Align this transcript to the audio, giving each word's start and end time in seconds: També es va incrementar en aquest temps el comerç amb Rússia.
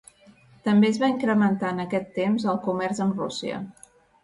També 0.67 0.89
es 0.93 0.97
va 1.03 1.09
incrementar 1.13 1.69
en 1.77 1.83
aquest 1.85 2.11
temps 2.17 2.49
el 2.55 2.59
comerç 2.65 3.05
amb 3.09 3.23
Rússia. 3.25 3.63